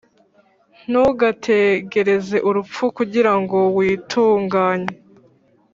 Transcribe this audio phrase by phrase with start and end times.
[0.89, 4.91] ntugategereze urupfu kugira ngo witunganye.